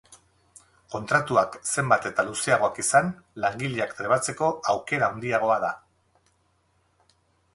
[0.93, 3.11] Kontratuak zenbat eta luzeagoak izan
[3.45, 5.71] langileak trebatzeko aukera handiagoa da.